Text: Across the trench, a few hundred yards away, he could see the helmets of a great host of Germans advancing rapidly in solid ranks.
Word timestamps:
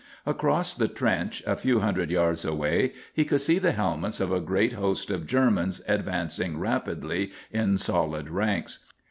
Across 0.25 0.73
the 0.73 0.87
trench, 0.87 1.43
a 1.45 1.55
few 1.55 1.81
hundred 1.81 2.09
yards 2.09 2.43
away, 2.43 2.93
he 3.13 3.23
could 3.23 3.39
see 3.41 3.59
the 3.59 3.71
helmets 3.73 4.19
of 4.19 4.31
a 4.31 4.39
great 4.41 4.73
host 4.73 5.11
of 5.11 5.27
Germans 5.27 5.79
advancing 5.87 6.57
rapidly 6.57 7.31
in 7.51 7.77
solid 7.77 8.27
ranks. 8.31 8.79